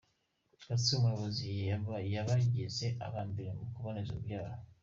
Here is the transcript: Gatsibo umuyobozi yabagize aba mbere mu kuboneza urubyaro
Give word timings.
Gatsibo 0.67 0.97
umuyobozi 0.99 1.47
yabagize 2.15 2.85
aba 3.05 3.21
mbere 3.29 3.49
mu 3.57 3.65
kuboneza 3.73 4.09
urubyaro 4.13 4.53